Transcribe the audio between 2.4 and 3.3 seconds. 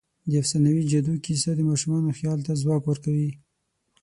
ته ځواک ورکوي.